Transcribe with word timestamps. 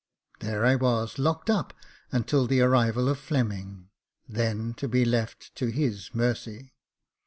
There 0.39 0.65
I 0.65 0.73
was, 0.73 1.19
locked 1.19 1.47
up, 1.47 1.73
until 2.11 2.47
the 2.47 2.59
arrival 2.61 3.07
of 3.07 3.19
Fleming— 3.19 3.89
then 4.27 4.73
to 4.77 4.87
be 4.87 5.05
left 5.05 5.53
to 5.57 5.67
his 5.67 6.09
mercy. 6.11 6.73